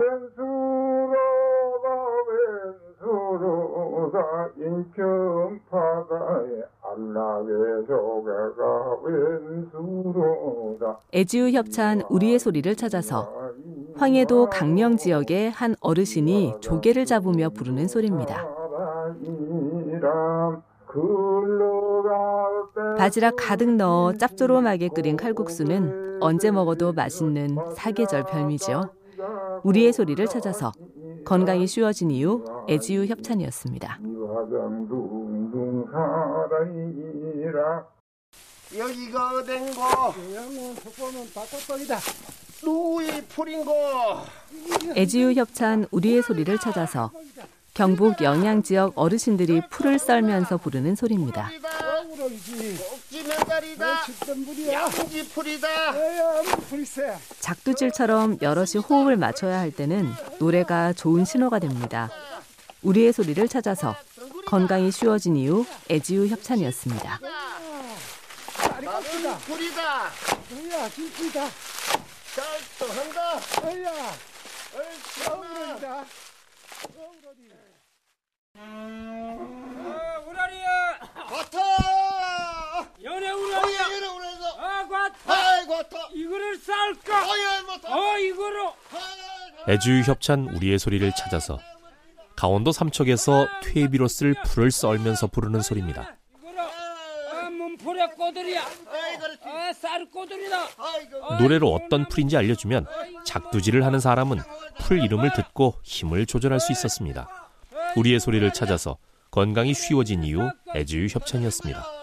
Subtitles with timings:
[0.00, 1.18] 왼수로다
[4.56, 6.46] 인평바다에
[6.82, 13.30] 안락의 조개가 왼수로다 애지우 협찬 우리의 소리를 찾아서
[13.96, 18.48] 황해도 강령 지역의 한 어르신이 조개를 잡으며 부르는 소리입니다.
[22.96, 28.99] 바지락 가득 넣어 짭조름하게 끓인 칼국수는 언제 먹어도 맛있는 사계절 별미죠.
[29.64, 30.72] 우리의 소리를 찾아서
[31.24, 33.98] 건강이 쉬워진 이유 애지유 협찬이었습니다.
[38.78, 39.44] 여기가
[41.34, 41.98] 바깥방이다.
[42.62, 43.72] 누이 풀인고?
[44.96, 47.10] 애지유 협찬 우리의 소리를 찾아서
[47.74, 51.50] 경북 영양 지역 어르신들이 풀을 썰면서 부르는 소리입니다.
[52.08, 52.76] 우럭이지.
[52.78, 54.04] 꼭지 맨다리다.
[54.04, 54.72] 식전불이야.
[54.72, 55.96] 양지 풀이다.
[55.96, 57.16] 에야, 불세.
[57.40, 62.10] 작두질처럼 여럿이 호흡을 맞춰야 할 때는 노래가 좋은 신호가 됩니다.
[62.82, 63.94] 우리의 소리를 찾아서
[64.46, 67.20] 건강이 쉬워진 이유 애지유 협찬이었습니다.
[69.46, 70.10] 풀이다.
[70.52, 71.48] 에야, 진풀이다.
[72.34, 73.40] 잘또 한다.
[73.68, 73.90] 에야,
[74.74, 76.06] 얼마나
[76.94, 77.64] 우럭이다.
[80.26, 80.98] 우라리야
[81.28, 81.58] 과터.
[83.02, 84.58] 연애 우라리야 이래 그래서.
[84.58, 85.64] 아 과타 아
[86.14, 86.20] 이.
[86.20, 87.24] 이거를 쌀까.
[87.88, 88.74] 어 이거로
[89.68, 91.58] 애주유 협찬 우리의 소리를 찾아서
[92.36, 96.16] 강원도 삼척에서 퇴비로 쓸 풀을 썰면서 부르는 소리입니다.
[97.32, 97.50] 아
[100.78, 101.34] 아이고.
[101.42, 102.86] 노래로 어떤 풀인지 알려주면
[103.24, 104.38] 작두질을 하는 사람은
[104.80, 107.28] 풀 이름을 듣고 힘을 조절할 수 있었습니다.
[107.96, 108.96] 우리의 소리를 찾아서
[109.30, 111.99] 건강이 쉬워진 이유 애주유 협찬이었습니다.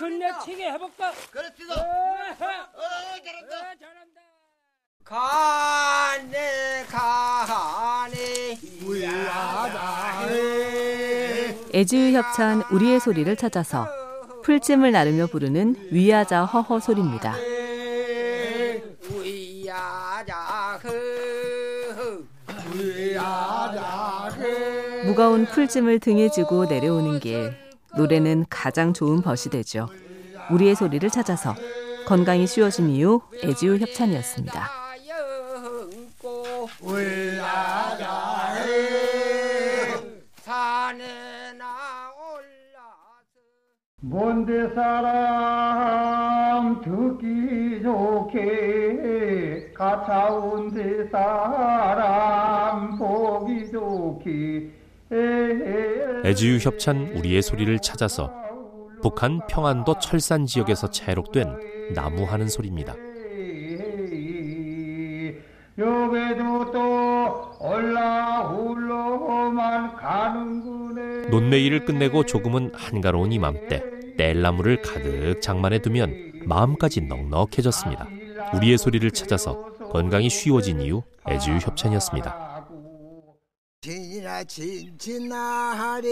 [0.00, 1.62] 근내치기 해볼까 그렇지.
[1.70, 1.74] 아, 너.
[1.74, 1.84] 아,
[2.74, 2.80] 어
[3.22, 3.56] 잘한다.
[3.56, 4.20] 아, 잘한다.
[5.04, 8.58] 가네 가네
[11.74, 13.86] 애지유 협찬 우리의 소리를 찾아서
[14.42, 17.34] 풀찜을 나르며 부르는 위야자 허허 소리입니다.
[25.04, 27.69] 무거운 풀찜을 등에 지고 내려오는 길
[28.00, 29.86] 노래는 가장 좋은 벗이 되죠.
[30.50, 31.54] 우리의 소리를 찾아서
[32.06, 34.70] 건강이 쉬워진 이유 애지유 협찬이었습니다.
[44.02, 54.70] 먼데 사람 듣기 좋게 가차운 데 사람 보기 좋게
[56.30, 58.32] 애지유 협찬 우리의 소리를 찾아서
[59.02, 62.94] 북한 평안도 철산 지역에서 채록된 나무 하는 소리입니다.
[71.30, 73.82] 논매일을 끝내고 조금은 한가로운 이맘때
[74.16, 78.06] 땔나무를 가득 장만해 두면 마음까지 넉넉해졌습니다.
[78.54, 82.49] 우리의 소리를 찾아서 건강이 쉬워진 이유 애주유 협찬이었습니다.
[84.30, 86.06] 지나 진진나래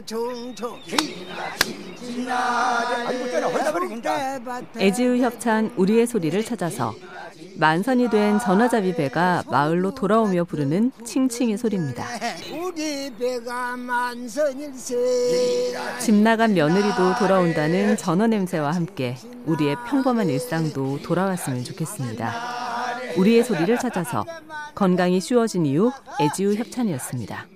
[1.98, 4.40] 진진나래 아이고 있잖아 홀다버리긴다.
[4.78, 6.96] 애지우 협찬 우리의 소리를 찾아서
[7.60, 12.06] 만선이 된 전화잡이 배가 마을로 돌아오며 부르는 칭칭의 소리입니다.
[16.00, 22.34] 집 나간 며느리도 돌아온다는 전어 냄새와 함께 우리의 평범한 일상도 돌아왔으면 좋겠습니다.
[23.18, 24.26] 우리의 소리를 찾아서
[24.76, 25.92] 건강이 쉬워진 이유
[26.22, 27.48] 애지우 협찬이었습니다.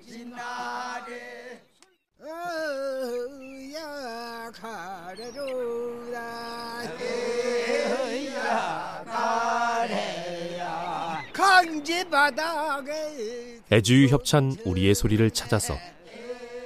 [13.72, 15.76] 애주유 협찬 우리의 소리를 찾아서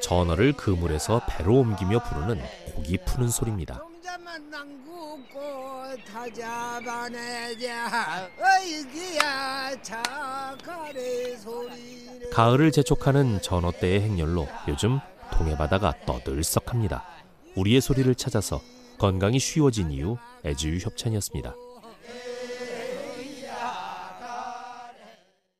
[0.02, 2.42] 전어를 그물에서 배로 옮기며 부르는
[2.76, 3.82] 고기 푸는 소리입니다.
[12.32, 15.00] 가을을 재촉하는 전어대의 행렬로 요즘
[15.32, 17.04] 동해바다가 떠들썩합니다.
[17.56, 18.62] 우리의 소리를 찾아서
[18.98, 21.56] 건강이 쉬워진 이유 애주유 협찬이었습니다.